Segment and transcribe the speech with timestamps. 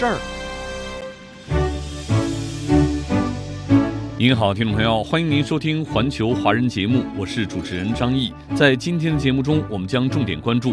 [0.00, 0.16] 事儿。
[4.16, 8.32] 您好，听众朋友，欢迎您收听环球华人节目，我是主持人张毅。
[8.54, 10.72] 在今天的节目中，我们将重点关注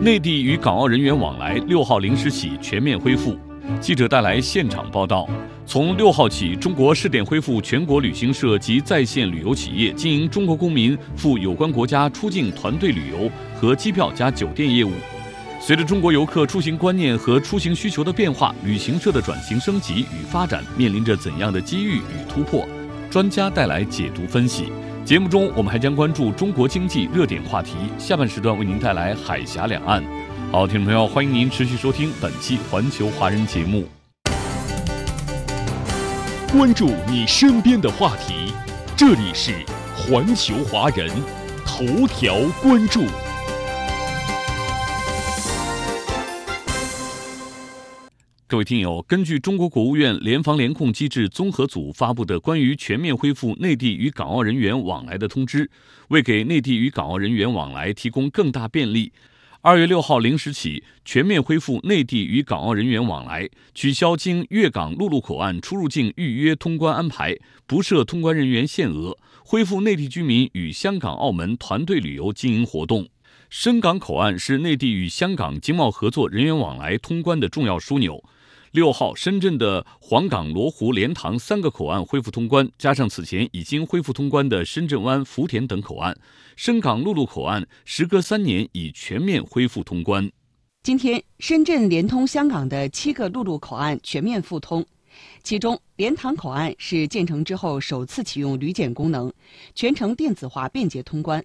[0.00, 3.36] 内地与港澳人员往来六号零时起全面恢复。
[3.80, 5.28] 记者带来现场报道。
[5.66, 14.92] 从六号起，中国试点恢复全国旅行社及在线旅游企业经营中国公民赴有关国家出境团队旅游和机票加酒店业务。
[15.60, 22.66] 随着中国游客出行观念和出行需求的变化，旅行社的转型升级与发展面临着怎样的机遇与突破？
[23.10, 24.72] 专家带来解读分析。
[25.04, 27.74] 节目中，我们还将关注中国经济热点话题。
[27.98, 30.02] 下半时段为您带来海峡两岸。
[30.52, 33.86] 好，听众朋友，欢迎您持续收听本期环球华人节目。
[36.52, 38.52] 关注你身边的话题，
[38.96, 39.52] 这里是
[39.94, 41.10] 环球华人
[41.66, 43.04] 头条关注。
[48.50, 55.70] 各位听友，根据中国国务院联防联控机制综合组发布的关于全面恢复内地与港澳人员往来的通知，
[56.08, 59.12] 为给内地与港澳人员往来提供更大便利，
[59.60, 73.06] 二月六号零时起全面恢复内地与港澳人员往来，取消经粤港陆路口岸出入境预约通关安排，不设通关人员限额，恢复内地居民与香港、澳门团队旅游经营活动。
[73.50, 78.24] 深港口岸是内地与香港经贸合作人员往来通关的重要枢纽。
[78.72, 86.14] 六号，深圳的黄岗、罗湖、莲塘三个口岸恢复通关，加上此前已经恢复通关的深圳湾、福田等口岸，
[86.54, 90.30] 深港陆路口岸时隔三年已全面恢复通关。
[90.82, 94.84] 今天，深圳连通香港的七个陆路口岸全面复通，
[95.42, 99.32] 其中莲塘口岸是建成之后首次启用旅检功能，
[99.74, 101.42] 全程电子化便捷通关。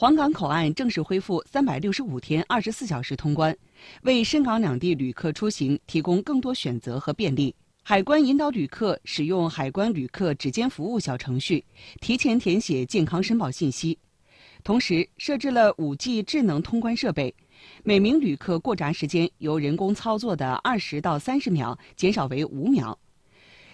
[0.00, 3.52] 黄岗口岸正式恢复三百六十五天二十四小时通关，
[4.02, 7.52] 为深港两地旅客出行提供更多选择和便利。
[7.82, 11.64] 海关引导旅客使用海关旅客指尖服务小程序，
[12.00, 13.98] 提前填写健康申报信息。
[14.62, 17.34] 同时设置了五 G 智能通关设备，
[17.82, 22.96] 每名旅客过闸时间由人工操作的二十到三十秒减少为五秒。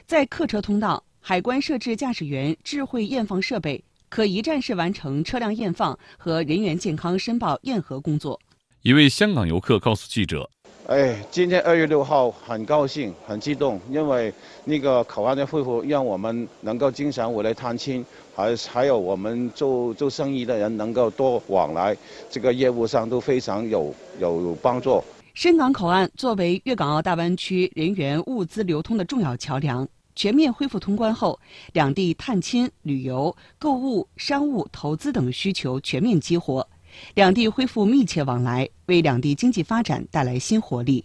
[0.06, 3.84] 在客车通道，海关设置驾驶员智慧验放设备。
[4.14, 8.40] 可一站式完成车辆验放和人员健康申报验核工作。
[8.82, 10.48] 一位香港游客告诉记者
[10.86, 14.32] ：“哎，今天二月六号很高兴、很激动，因为
[14.64, 21.96] 那个口岸的恢复，让我们能够经常回来探亲，还还有我们做做生意的人能够多往来，
[22.30, 25.02] 这个业务上都非常有有帮助。”
[25.34, 29.88] 深港口岸作为粤港澳大湾区人员物资流通的重要桥梁。
[30.16, 31.40] 全面恢复通关后，
[31.72, 36.68] 两地探亲、旅游、购物、商务、投资等需求全面激活，
[37.14, 41.04] 两地恢复密切往来，为两地经济发展带来新活力。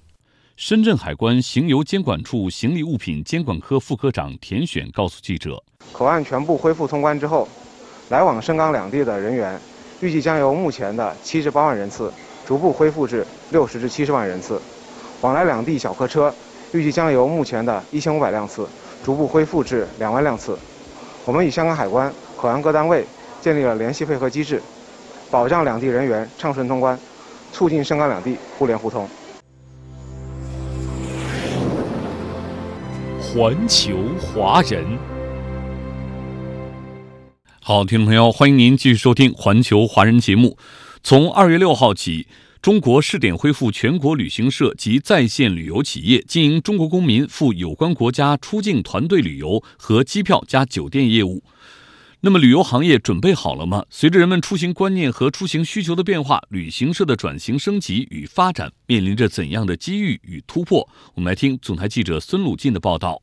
[0.55, 7.47] 深圳海关行邮监管处行李物品监管科副科长田选告诉记者：“口岸全部恢复通关之后，
[8.09, 9.59] 来往深港两地的人员，
[10.01, 12.13] 预计将由目前的七十八万人次，
[12.45, 14.61] 逐步恢复至六十至七十万人次。
[15.21, 16.33] 往来两地小客车，
[16.73, 18.67] 预计将由目前的一千五百辆次。”
[19.03, 20.57] 逐步恢复至两万辆次。
[21.25, 23.05] 我们与香港海关、口岸各单位
[23.41, 24.61] 建立了联系配合机制，
[25.29, 26.97] 保障两地人员畅顺通关，
[27.51, 29.07] 促进深港两地互联互通。
[33.21, 34.85] 环球华人，
[37.61, 40.57] 好，听众朋友，欢迎您继续收听环球华人节目。
[41.03, 42.27] 从二月六号起。
[42.61, 51.41] 中国试点恢复全国旅行社及在线旅游企业经营中国公民赴有关国家出境团队旅游和机票加酒店业务。
[52.19, 53.85] 那么，旅游行业准备好了吗？
[53.89, 60.85] 随着人们出行观念和出行需求的变化，旅行社的转型升级与发展面临着怎样的机遇与突破？
[61.15, 63.21] 我们来听总台记者孙鲁进的报道。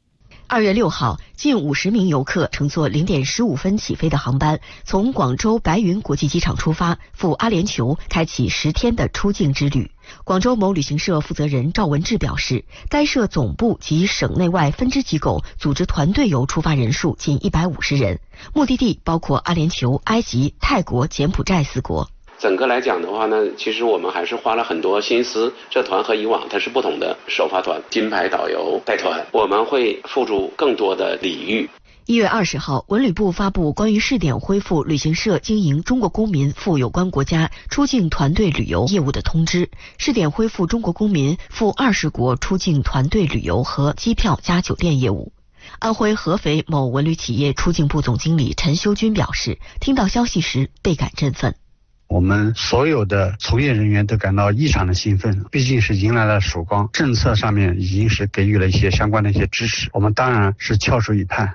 [0.49, 9.91] 二月六号，近五十名游客乘坐零点十五分起飞的航班，从广州白云国际机场出发，赴阿联酋，开启十天的出境之旅。
[10.23, 18.21] 广州某旅行社负责人赵文志表示，该社总部及省内外分支机构组织团队游出发人数近一百五十人，
[18.55, 22.09] 目的地包括阿联酋、埃及、泰国、柬埔寨四国。
[22.39, 25.53] 整个来讲的话呢，其实我们还是花了很多心思。
[25.71, 31.69] 这团和以往它是不同的首发团，金牌导游带团，我们会付出更多的礼遇。
[32.05, 45.33] 一月二十号，文旅部发布关于试点恢复旅行社经营中国公民赴有关国家出境团队旅游业务的通知，试点恢复中国公民赴二十国出境团队旅游和机票加酒店业务。
[45.81, 51.57] 安徽合肥某文旅企业出境部总经理陈修军表示，听到消息时倍感振奋。
[52.09, 56.89] 我们所有的从业人员都感到异常的兴奋，毕竟是迎来了曙光。
[56.93, 61.55] 政策上面已经是给予了一些相关的一些支持，我们当然是翘首以盼。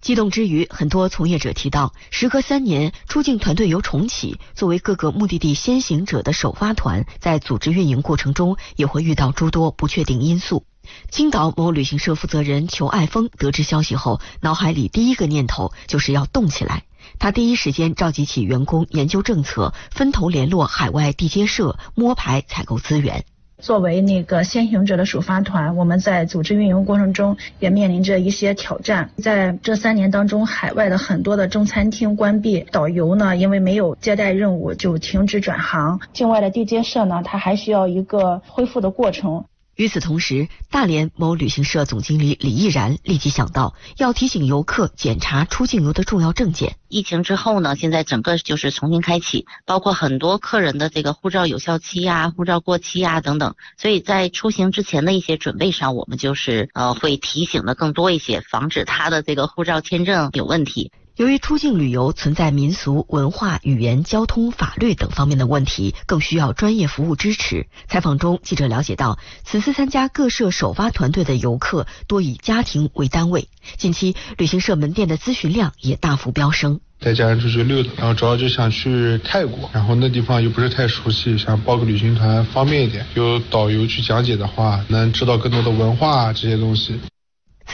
[0.00, 10.64] 激动之余，很多从业者提到，时隔三年，出境团队游重启，作为各个目的地先行者的首发团，在组织运营过程中也会遇到诸多不确定因素。
[11.10, 16.84] 青岛某旅行社负责人裘爱峰得知消息后，脑海里第一个念头就是要动起来。
[17.18, 23.24] 他第一时间召集起员工研究政策，分头联络海外地接社，摸排采购资源。
[23.60, 29.08] 作为那个先行者的首发团，我们在组织运营过程中也面临着一些挑战。
[29.22, 39.44] 在这三年当中，海外的很多的中餐厅关闭，导游呢因为没有接待任务就停止转行，境外的地接社呢，它还需要一个恢复的过程。
[39.76, 46.76] 与此同时，大连某旅行社总经理李毅然立即想到要提醒游客检查出境游的重要证件。
[46.88, 60.92] 疫情之后呢，现在整个就是重新开启，包括很多客人的这个护照有效期呀、护照过期呀等等，所以在出行之前的一些准备上，我们就是呃会提醒的更多一些，防止他的这个护照签证有问题。
[61.16, 67.68] 由于出境旅游存在民俗文化、语言、交通、法律等方面的问题，更需要专业服务支持。
[67.86, 73.46] 采访中，记者了解到，此次参加各社首发团队的游客多以家庭为单位，
[73.76, 76.80] 近期旅行社门店的咨询量也大幅飙升。
[76.98, 86.98] 带家人出去溜达，然后主要就想去泰国，然后那地方又不是太熟悉，想报个旅行团方便一点，有导游去讲解的话，能知道更多的文化这些东西。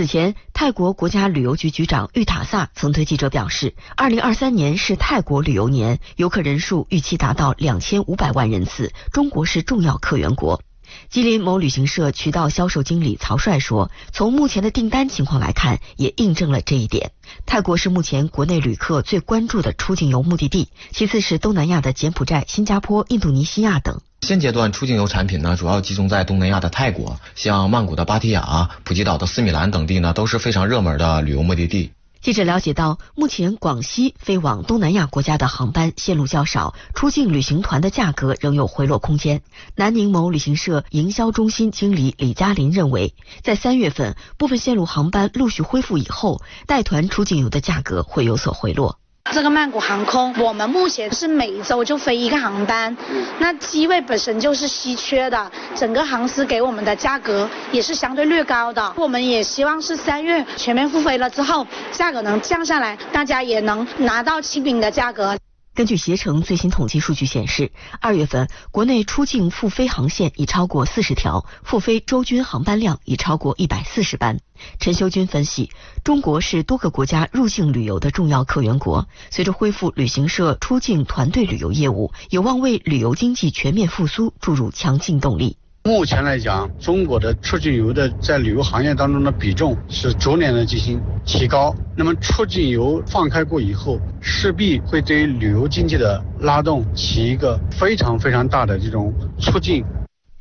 [0.00, 10.62] 此前，泰国国家旅游局局长玉塔萨曾对记者表示，二零二三年是泰国旅游年，游客人数预期达到两千五百万人次，中国是重要客源国。
[11.10, 17.12] 吉林某旅行社渠道销售经理曹帅说，从目前的订单情况来看，也印证了这一点。
[17.44, 24.00] 泰国是目前国内旅客最关注的出境游目的地，其次是东南亚的柬埔寨、新加坡、印度尼西亚等。
[24.22, 31.90] 现阶段出境游产品呢，主要集中在东南亚的泰国，像曼谷的芭提雅、普吉岛的斯米兰等地呢，都是非常热门的旅游目的地。
[32.20, 39.40] 记者了解到，目前广西飞往东南亚国家的航班线路较少，出境旅行团的价格仍有回落空间。
[39.74, 48.99] 南宁某旅行社营销中心经理李嘉林认为，在三月份部分线路航班陆续恢复以后，带团出境游的价格会有所回落。
[49.32, 52.96] 这个曼谷航空，我们目前是每周就飞一个航班，
[53.38, 58.92] 那机位本身就是稀缺的，整个航司给我们的价格也是相对略高的。
[58.96, 65.36] 我们也希望是三月全面复飞了之后，价格能降下来，大家也能拿到亲民的价格。
[65.72, 74.40] 根据携程最新统计数据显示，二月份国内出境复飞航线已超过四十条，复飞周均航班量已超过一百四十班。
[74.78, 75.70] 陈修军分析，
[76.04, 85.56] 中国是多个国家入境旅游的重要客源国，随着恢复旅行社出境团队旅游业务，有望为旅游经济全面复苏注入强劲动力。
[85.84, 91.74] 目前来讲，中国的出境游的在旅游行业当中的比重是逐年的进行提高。
[91.96, 99.82] 那么出境游放开过以后，势必会对旅游经济的拉动起一个非常非常大的这种促进。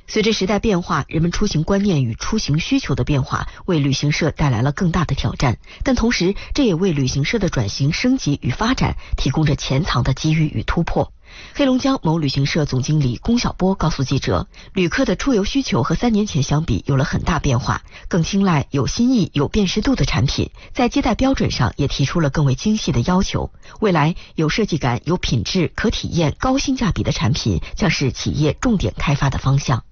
[0.07, 5.57] 随着时代变化，人们出行观念与出行需求的变化，为旅行社带来了更大的挑战。
[5.83, 11.13] 但同时，这也为旅行社的转型升级与发展提供着潜藏的机遇与突破。
[11.53, 23.51] 黑龙江某旅行社总经理龚小波告诉记者，旅客的出游需求和三年前相比有了很大变化，更青睐有新意、有辨识度的产品，在接待标准上也提出了更为精细的要求。
[23.81, 29.83] 未来有设计感、有品质、可体验、高性价比的产品将是企业重点开发的方向。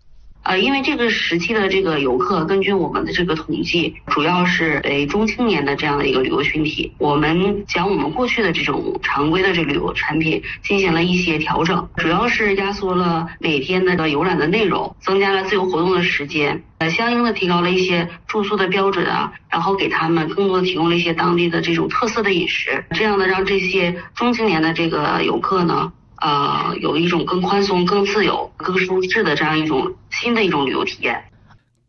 [0.47, 6.93] 呃，因为这个时期的这个游客，根据我们的这个统计，主要是为中青年的这样的一个旅游群体。
[6.99, 25.91] 我们将我们过去的这种常规的这旅游产品进行了一些调整，主要是压缩了每天的游览的内容，增加了自由活动的时间，呃，相应的提高了一些住宿的标准啊，然后给他们更多的提供了一些当地的这种特色的饮食，这样的让这些中青年的这个游客呢。
[26.17, 31.25] 呃，有一种更宽松、更自由、更舒适的这样一种新的一种旅游体验。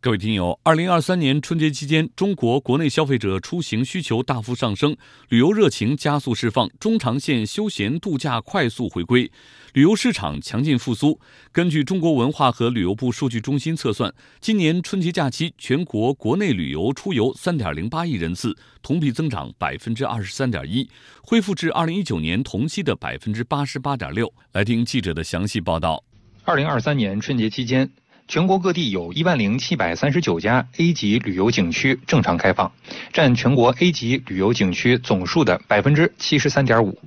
[0.01, 4.95] 各位听友，二零二三年春节期间，中国国内消费者出行需求大幅上升，
[5.27, 9.29] 旅游热情加速释放，中长线休闲度假快速回归，
[9.73, 11.19] 旅游市场强劲复苏。
[11.51, 20.89] 根据中国文化和旅游部数据中心测算，今年春节假期全国国内旅游出游三点零八亿人次，同比增长百分之二十三点一，
[21.21, 24.33] 恢复至二零一九年同期的百分之八十八点六。
[24.53, 26.01] 来听记者的详细报道。
[26.45, 27.91] 二零二三年春节期间。
[28.29, 32.71] 全国各地有一万零七百三十九家 A 级旅游景区正常开放，
[33.11, 36.99] 占全国 A 级旅游景区总数的百分之七十三点五。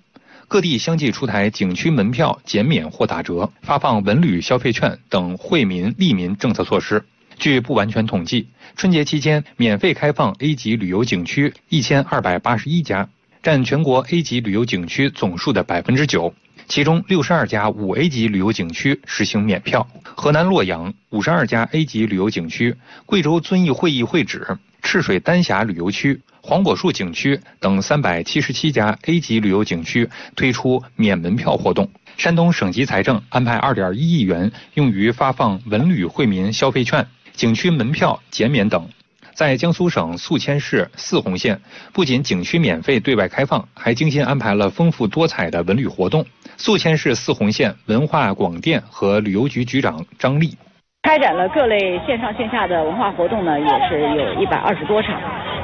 [0.48, 7.04] 各地相继出台景区门票减免或打折、发放文旅消费券等惠民利民政策措施。
[7.38, 13.08] 据不完全统计，春节期间免费开放 A 级旅游景区一千二百八十一家，
[13.44, 16.34] 占全国 A 级旅游景区总数的百分之九。
[16.72, 22.74] 其中六十二家五 A 级旅游景区实行免票，河南洛阳五十二家 A 级旅游景区、
[23.04, 31.90] 贵州遵义会议会址、赤水丹霞旅游区、黄果树景区等三百七十七家 A 级旅游景区推出免门票活动。
[32.16, 38.88] 山东省级财政安排二点一亿元用于发放文旅惠民消费券、景区门票减免等。
[39.34, 41.58] 在江苏省宿迁市泗洪县，
[41.92, 46.24] 不仅景区免费对外开放，还精心安排了丰富多彩的文旅活动。
[46.56, 50.56] 宿迁市泗洪县文化广电和旅游局局长张丽，
[51.02, 55.20] 开展了各类线上线下的文化活动呢，也是有一百二十多场，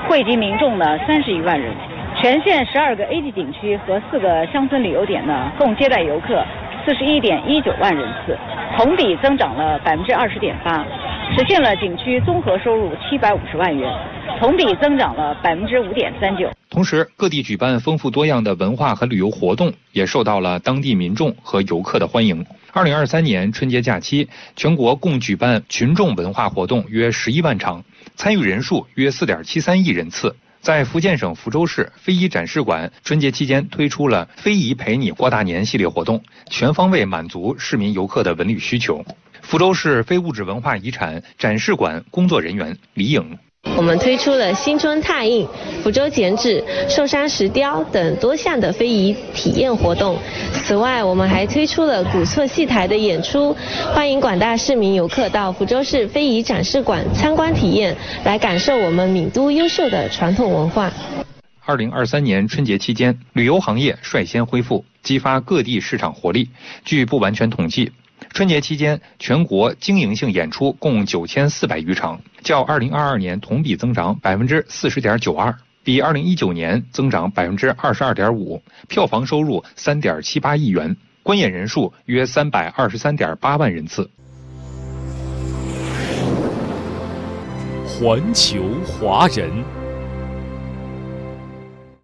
[0.09, 1.73] 惠及民众呢三十余万人。
[2.21, 6.45] 全县十二个 A 级景区和四个乡村旅游点呢，共接待游客
[6.85, 8.37] 四十一点一九万人次，
[8.77, 10.85] 同比增长了百分之二十点八。
[11.37, 13.89] 实现了景区综合收入七百五十万元，
[14.41, 16.51] 同比增长了百分之五点三九。
[16.71, 22.45] 同时，各地举办丰富多样的文化和旅游活动，也受到了当地民众和游客的欢迎。
[22.73, 27.85] 二零二三年春节假期，全国共举办群众文化活动约十一万场，
[28.17, 30.35] 参与人数约四点七三亿人次。
[30.61, 36.21] 在福建省福州市非遗展示馆，春节期间推出了“非遗陪你过大年”系列活动，
[36.51, 39.05] 全方位满足市民游客的文旅需求。
[39.49, 43.39] 福州市非物质文化遗产展示馆工作人员李颖，
[43.79, 45.49] 我们推出了新春拓印、
[45.83, 50.19] 福州剪纸、寿山石雕等多项的非遗体验活动。
[50.53, 53.57] 此外，我们还推出了古厝戏台的演出，
[53.95, 60.93] 欢迎广大市民游客到福州市非遗展示馆参观体验，来感受我们闽都优秀的传统文化。
[61.65, 66.51] 二零二三年春节期间，旅游行业率先恢复，激发各地市场活力。
[66.85, 67.93] 据不完全统计。
[68.39, 75.53] 春节期间，全国经营性演出共九千四百余场，较二零二二年同比增长百分之四十点九二，
[75.83, 78.63] 比二零一九年增长百分之二十二点五。
[78.87, 84.09] 票房收入三点七八亿元，观演人数约三百二十三点八万人次。
[87.89, 89.88] 环球华人。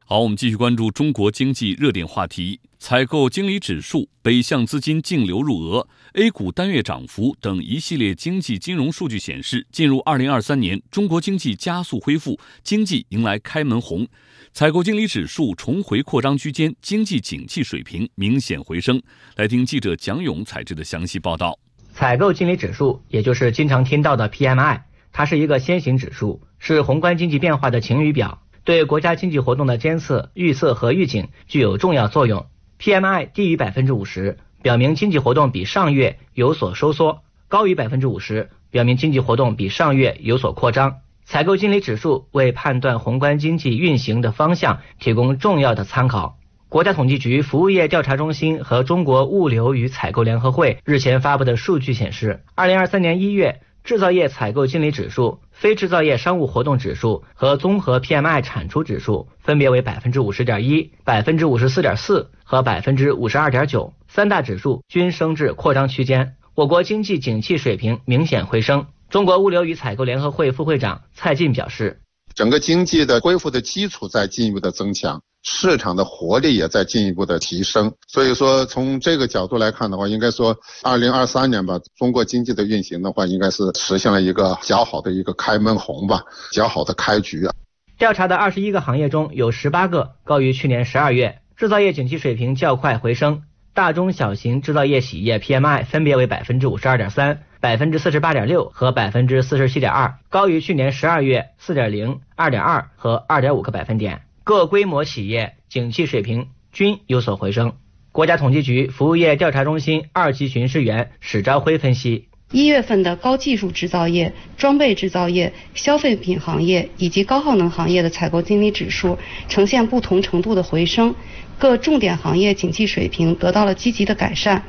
[0.06, 14.06] 好，我们继续关注中国经济热点话题：采购经理指数、北向资金净流入额、A 股单月涨幅等一系列经济金融数据显示，进入二零二三年，中国经济加速恢复，经济迎来开门红。
[14.52, 19.00] 采购经理指数重回扩张区间，经济景气水平明显回升。
[19.36, 21.58] 来听记者蒋勇采制的详细报道。
[21.94, 28.42] 采购经理指数，也就是经常听到的 PMI，它是一个先行指数，是宏观经济变化的晴雨表。
[28.64, 32.46] 对国家经济活动的监测、预测和预警具有重要作用。
[32.80, 40.96] PMI 低于百分之五十，表明经济活动比上月有所收缩；高于百分之五十，表明经济活动比上月有所扩张。
[41.26, 46.38] 采购经理指数为判断宏观经济运行的方向提供重要的参考。
[46.68, 53.60] 国家统计局服务业调查中心和中国物流与采购联合会日前发布的数据显示，二零二三年一月。
[53.84, 66.36] 制造业采购经理指数、非制造业商务活动指数和综合 PMI 产出指数分别为百分之五十点一、百分之五十四点四和百分之五十二点九，三大指数均升至扩张区间。
[66.54, 68.86] 我国经济景气水平明显回升。
[69.10, 72.00] 中国物流与采购联合会副会长蔡进表示，
[72.34, 75.20] 整个经济的恢复的基础在进一步的增强。
[75.44, 87.52] 市场的活力也在进一步的提升，所以说从这个角度来看的话，应该说二零二三年吧，中国经济的运行的话，应该是实现了一个较好的一个开门红吧，较好的开局啊。
[87.98, 93.42] 调查的二十一个行业中有十八个高于去年十二月，制造业景气水平较快回升。
[93.74, 104.22] 大中小型制造业企业 PMI 分别为百分之五十二点三、百分之四十八点六和百分之四十七点二，高于去年十二月四点零、二点二和二点五个百分点。
[104.44, 107.72] 各规模企业景气水平均有所回升。
[108.12, 121.14] 国家统计局服务业调查中心二级巡视员史朝辉分析，一月份的高技术制造业、装备制造业、消费品行业以及高耗能行业的采购经理指数呈现不同程度的回升，
[121.58, 124.62] 各重点行业景气水平得到了积极的改善。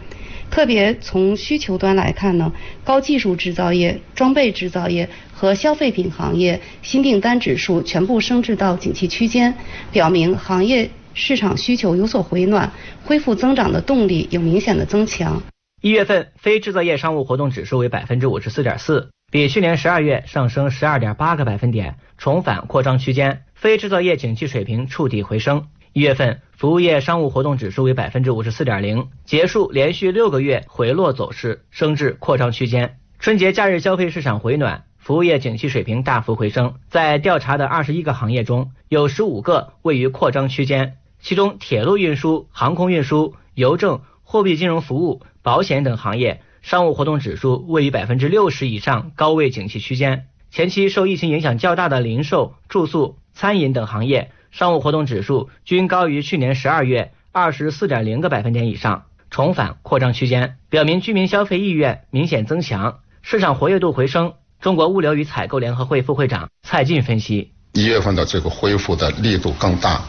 [0.49, 9.53] 特别从需求端来看呢，高技术制造业、装备制造业和消费品行业新订单指数全部升至到景气区间，
[9.91, 12.71] 表明行业市场需求有所回暖，
[13.03, 15.43] 恢复增长的动力有明显的增强。
[15.81, 25.67] 一月份非制造业商务活动指数为百分之五十四点四，比去年十二月上升十二点八个百分点，重返扩张区间，非制造业景气水平触底回升。
[25.95, 32.97] 一月份服务业商务活动指数为百分之五十四点零，结束连续六个月回落走势，升至扩张区间。
[33.17, 36.73] 春节假日消费市场回暖，服务业景气水平大幅回升。
[36.89, 50.25] 在调查的二十一个行业中，有十五个位于扩张区间，其中铁路运输、航空运输、邮政、货币金融服务、保险等行业商务活动指数位于百分之六十以上高位景气区间。
[50.51, 54.31] 前期受疫情影响较大的零售、住宿、餐饮等行业。
[54.57, 64.31] 商务活动指数均高于去年十二月二十四点零个百分点以上，重返扩张区间，表明居民消费意愿明显增强，市场活跃度回升。
[64.61, 70.01] 中国物流与采购联合会副会长蔡进分析：一月份的这个恢复的力度更大，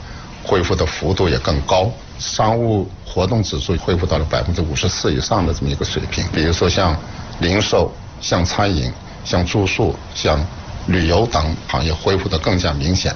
[0.45, 6.25] 恢复的幅度也更高，商务活动指数恢复到了百分之五十四以上的这么一个水平。
[6.33, 6.97] 比如说像
[7.41, 8.93] 零售、像餐饮、
[9.25, 10.39] 像住宿、像
[10.87, 13.13] 旅游等行业恢复的更加明显。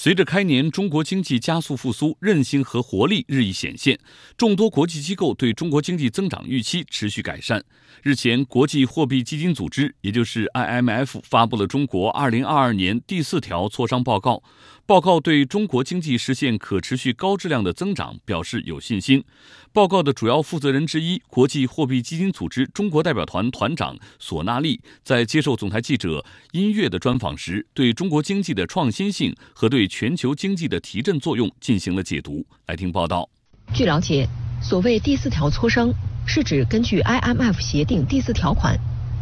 [0.00, 3.98] 随着开年中国经济加速复苏，韧性和活力日益显现，
[4.36, 7.64] 众多国际机构对中国经济增长预期持续改善。
[8.04, 14.40] 日前，国际货币基金组织，也就是 IMF，发布了中国2022年第四条磋商报告。
[14.88, 19.22] 报告对中国经济实现可持续高质量的增长表示有信心。
[19.70, 32.42] 报告的主要负责人之一，国际货币基金组织中国代表团团长索纳利在接受总台记者音乐的专访时，对中国经济的创新性和对全球经济的提振作用进行了解读。
[32.66, 33.28] 来听报道。
[33.74, 34.26] 据了解，
[34.62, 35.92] 所谓第四条磋商，
[36.26, 38.74] 是指根据 IMF 协定第四条款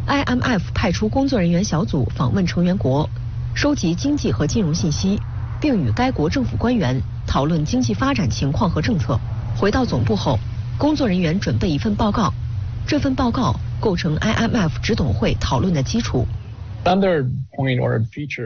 [0.07, 3.09] ，IMF 派出工作人员小组访问成员国，
[3.53, 5.19] 收集经济和金融信息。
[5.59, 9.19] 并与该国政府官员讨论经济发展情况和政策。
[9.57, 10.37] 回到总部后，
[10.77, 12.33] 工作人员准备一份报告，
[12.85, 16.27] 这份报告构成 IMF 执董会讨论的基础。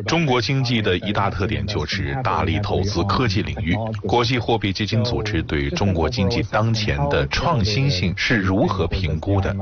[0.08, 3.76] 中国经济的一大特点就是大力投资科技领域。
[4.08, 9.56] 国际货币基金组织对中国经济当前的创新性是如何评估的？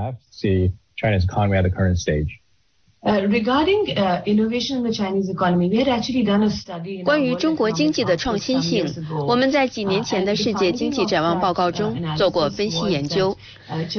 [7.06, 8.86] 关于中国经济的创新性，
[9.26, 13.38] 我们在几年前的世界经济展望报告中做过分析研究。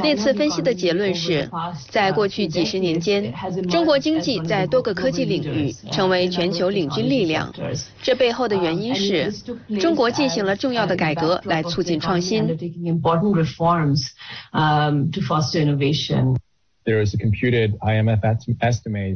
[0.03, 1.49] 那次分析的结论是，
[1.89, 3.33] 在过去几十年间，
[3.71, 7.51] 中国经济在多个科技领域成为全球领军力量。
[8.03, 9.33] 这背后的原因是，
[9.81, 12.47] 中国进行了重要的改革来促进创新。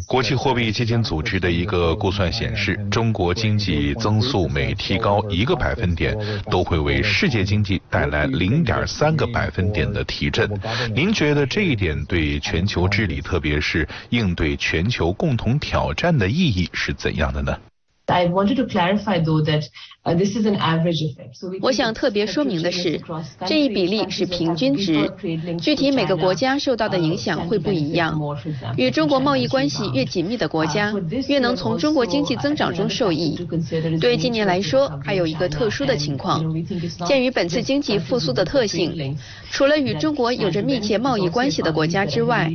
[0.07, 6.15] 国际货币基金组织的一个估算显示，中国经济增速每提高一个百分点，
[6.51, 10.49] 都会为世界经济带来零点三个百分点的提振。
[10.95, 17.59] 您觉得这一点对全球治理，特别是应对全球共同挑战的意义是怎样的呢
[21.63, 23.01] 我想特别说明的是，
[23.47, 25.11] 这一比例是平均值，
[25.59, 28.21] 具体每个国家受到的影响会不一样。
[28.77, 30.93] 与中国贸易关系越紧密的国家，
[31.29, 33.39] 越能从中国经济增长中受益。
[33.99, 36.45] 对今年来说，还有一个特殊的情况，
[37.07, 39.17] 鉴于本次经济复苏的特性，
[39.51, 42.55] 除了与中国有着密切贸易关系的国家之外，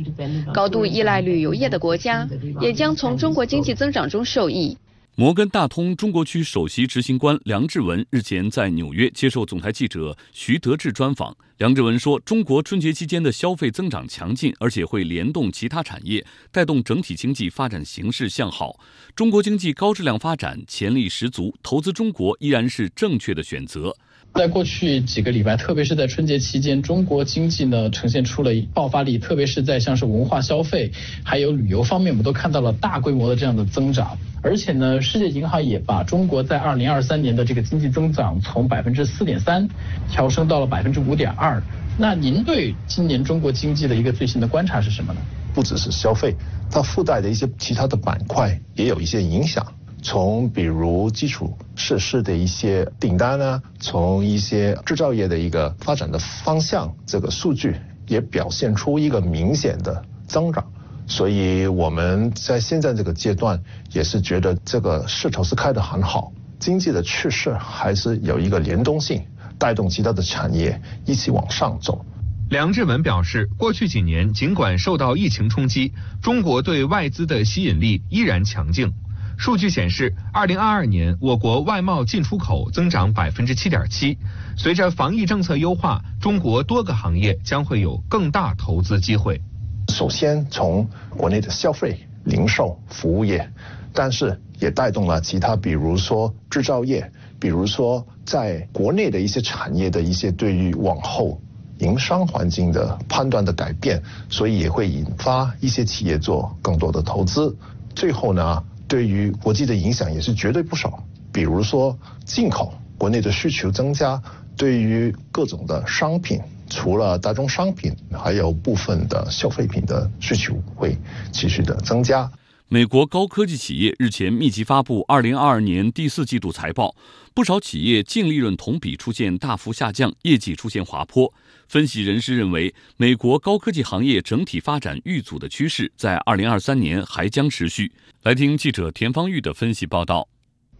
[0.54, 2.28] 高度依赖旅游业的国家
[2.60, 4.78] 也将从中国经济增长中受益。
[5.20, 11.36] 摩根大通中国区首席执行官梁志文日前在纽约接受总台记者徐德志专访。
[11.58, 18.80] 梁志文说：“中国春节期间的消费增长强劲，而且会联动其他产业，带动整体经济发展形势向好。
[19.14, 23.94] 中国经济高质量发展潜力十足，投资中国依然是正确的选择。”
[24.34, 30.90] 在过去几个礼拜，特别是在春节期间，中国经济呢呈现出了爆发力，特别是在像是文化消费
[31.24, 34.16] 还有旅游方面，我们都看到了大规模的这样的增长。
[34.42, 39.68] 而且呢，世界银行也把中国在二零二三年的这个经济增长从百分之四点三
[40.08, 41.62] 调升到了百分之五点二。
[41.98, 45.20] 那您对今年中国经济的一个最新的观察是什么呢？
[45.52, 46.34] 不只是消费，
[46.70, 49.66] 它附带的一些其他的板块也有一些影响。
[50.02, 57.74] 从比如基础设施的一些订单呢，从一些制造业的一个发展的方向，这个数据
[58.06, 60.62] 也表现出一个明显的增长。
[61.06, 63.58] 所以我们在现在这个阶段
[63.92, 69.24] 也是觉得这个势头是开得很好，经济的趋势还是有一个联动性，
[69.58, 72.04] 带动其他的产业一起往上走。
[72.50, 78.92] 梁志文表示，过去几年尽管受到疫情冲击，中国对外资的吸引力依然强劲。
[79.40, 84.18] 数据显示，二零二二年我国外贸进出口增长百分之七点七。
[84.54, 89.40] 随着防疫政策优化，中国多个行业将会有更大投资机会。
[89.88, 93.50] 首先从国内的消费、零售、服务业，
[93.94, 101.40] 但是也带动了其他，比如说制造业，比如说在国内的一些产业的一些对于往后
[101.78, 107.56] 营商环境的判断的改变，所以也会引发一些企业做更多的投资。
[107.94, 114.20] 最后呢，对于国际的影响也是绝对不少，比如说进口，国内的需求增加，
[114.56, 116.40] 对于各种的商品。
[116.68, 120.98] 除了大宗商品，还有部分的消费品的需求会
[121.32, 122.28] 持续的增加。
[122.72, 126.94] 美国高科技企业日前密集发布二零二二年第四季度财报，
[127.34, 131.34] 不少企业净利润同比出现大幅下降，业绩出现滑坡。
[131.66, 137.90] 分析人士认为，美国高科技行业整体发展遇阻的趋势在二零二三年还将持续。
[138.22, 140.28] 来听记者田方玉的分析报道。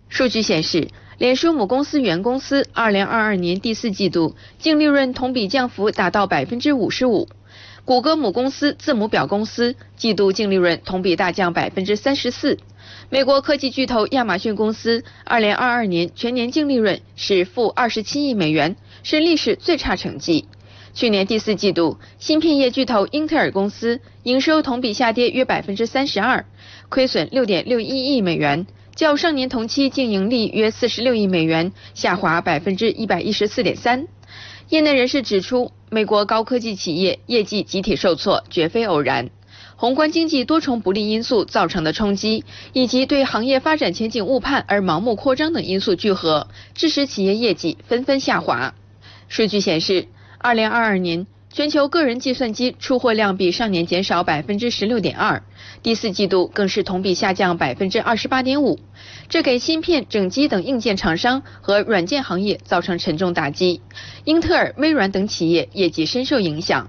[0.09, 0.89] 数据显示。
[1.19, 7.29] 脸书母公司原公司二零二二年第四季度净利润同比降幅达到百分之五十五，
[7.85, 12.59] 谷歌母公司字母表公司季度净利润同比大降百分之三十四，
[13.09, 20.47] 美国科技巨头亚马逊公司二零二二年全年净利润是负二十七亿美元，是历史最差成绩。
[20.93, 26.45] 去年第四季度，芯片业巨头英特尔公司营收同比下跌约百分之三十二，
[26.89, 28.67] 亏损六点六一亿美元。
[28.97, 34.07] 较上年同期净盈利约四十六亿美元，下滑百分之一百一十四点三。
[34.69, 39.29] 业内人士指出，美国高科技企业业绩集体受挫绝非偶然，
[39.75, 48.73] 宏观经济多重不利因素造成的冲击，以及对行业发展前景误判而盲目扩张等因素聚合，致使企业业绩纷纷下滑。
[49.27, 50.07] 数据显示，
[50.39, 51.27] 二零二二年。
[51.53, 55.43] 全球个人计算机出货量比上年减少百分之十六点二，
[55.83, 58.79] 第四季度更是同比下降百分之二十八点五，
[59.29, 63.81] 这给芯片、整机等硬件厂商和软件行业造成沉重打击。
[64.23, 66.89] 英特尔、微软等企业业绩深受影响。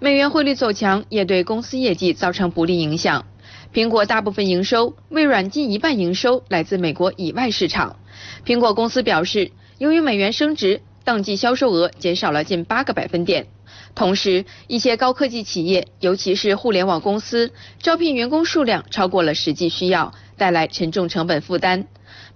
[0.00, 3.26] 美元汇率走强也对公司业绩造成不利影响。
[3.72, 7.96] 苹果大部分营收，微软近一半营收来自美国以外市场。
[8.44, 13.46] 苹果公司表示，由于美元升值，当季销售额减少了近八个百分点。
[13.94, 21.86] 同时，一些高科技企业，尤其是互联网公司，招聘员工数量超过了实际需要，带来沉重成本负担。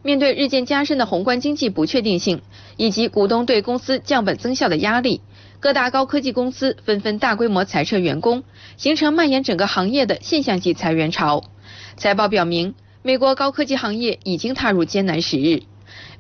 [0.03, 2.43] 面对日渐加深的宏观经济不确定性，
[2.77, 5.21] 以及股东对公司降本增效的压力，
[5.59, 8.45] 各大高科技公司纷纷大规模裁撤员工，
[8.77, 11.43] 形成蔓延整个行业的现象级裁员潮。
[11.97, 15.63] 财报表明，美国高科技行业已经踏入艰难时日。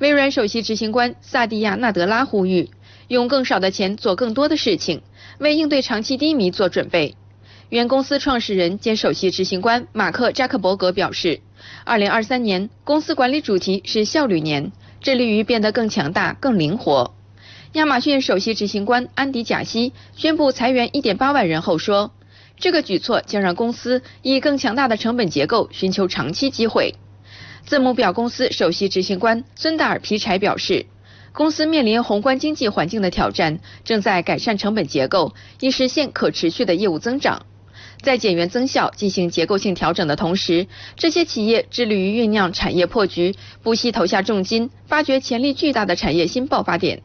[0.00, 2.70] 微软首席执行官萨蒂亚·纳德拉呼吁。
[3.08, 5.00] 用更少的钱做更多的事情，
[5.38, 7.14] 为应对长期低迷做准备。
[7.68, 11.40] 原公司创始人兼首席执行官马克·扎克伯格表示
[11.84, 17.14] ，2023年公司管理主题是效率年，致力于变得更强大、更灵活。
[17.72, 22.12] 亚马逊首席执行官安迪·贾西宣布裁员1.8万人后说，
[22.58, 26.94] 这个举措将让公司以更强大的成本结构寻求长期机会。
[27.66, 30.86] 字母表公司首席执行官孙达尔·皮柴表示。
[31.32, 37.46] 公司面临宏观经济环境的挑战，正在改善成本结构，以实现可持续的业务增长。
[38.00, 47.02] 在减员增效、进行结构性调整的同时，这些企业致力于酝酿产业破局，不惜投下重金，发掘潜力巨大的产业新爆发点。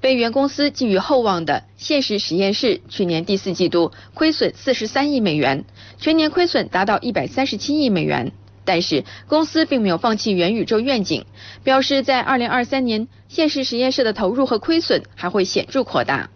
[0.00, 5.64] 被原公司寄予厚望的现实实验室，去年第四季度亏损四十三亿美元，
[5.98, 8.32] 全年亏损达到一百三十七亿美元。
[8.66, 11.24] 但是公司并没有放弃元宇宙愿景，
[11.64, 16.28] 表示在二零二三年，现实实验室的投入和亏损还会显著扩大。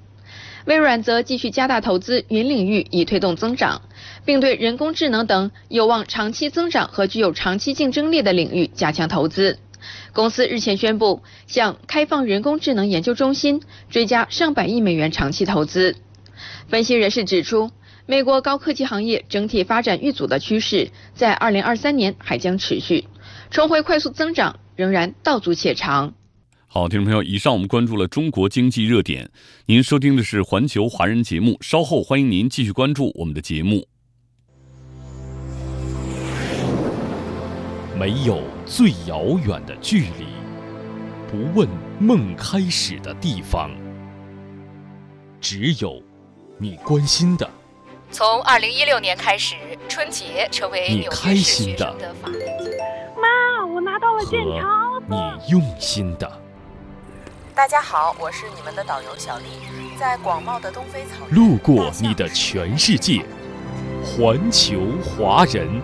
[0.66, 3.82] 微软则继续加大投资云领域，以推动增长，
[4.24, 9.58] 并对人工智能等有望长期增长和具有长期竞争力的领域加强投资。
[10.12, 15.96] 公司日前宣布向开放人工智能研究中心追加上百亿美元长期投资。
[16.68, 17.70] 分析人士指出。
[18.10, 23.04] 美国高科技行业整体发展遇阻的趋势，在二零二三年还将持续，
[23.52, 26.12] 重回快速增长仍然道阻且长。
[26.66, 29.30] 好，听众朋友，以上我们关注了中国经济热点，
[29.66, 33.86] 您收听的是环球华人节目，稍后欢迎您继续关注我们的节目。
[37.96, 40.26] 没有最遥远的距离，
[41.30, 41.68] 不问
[42.00, 43.70] 梦开始的地方，
[45.40, 46.02] 只有
[46.58, 47.48] 你关心的。
[48.12, 49.54] 从二零一六年开始，
[49.88, 51.94] 春节成为你开心的。
[53.16, 55.00] 妈，我拿到了剑桥。
[55.06, 55.16] 你
[55.50, 56.30] 用心的。
[57.54, 59.44] 大家好，我是你们的导游小丽，
[59.98, 61.34] 在广袤的东非草原。
[61.36, 63.24] 路过你的全世界，
[64.04, 65.80] 环球华人。